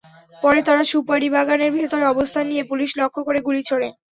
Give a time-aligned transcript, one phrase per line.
[0.43, 3.87] পরে তারা সুপারিবাগানের ভেতরে অবস্থান নিয়ে পুলিশ লক্ষ্য করে গুলি ছোড়ে।